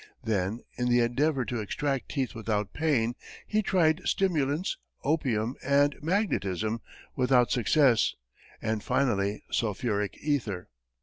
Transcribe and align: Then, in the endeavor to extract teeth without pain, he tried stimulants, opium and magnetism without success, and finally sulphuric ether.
Then, 0.23 0.61
in 0.79 0.89
the 0.89 1.01
endeavor 1.01 1.45
to 1.45 1.59
extract 1.59 2.09
teeth 2.09 2.33
without 2.33 2.73
pain, 2.73 3.13
he 3.45 3.61
tried 3.61 4.01
stimulants, 4.05 4.79
opium 5.03 5.53
and 5.63 5.95
magnetism 6.01 6.81
without 7.15 7.51
success, 7.51 8.15
and 8.63 8.81
finally 8.83 9.43
sulphuric 9.51 10.17
ether. 10.19 10.69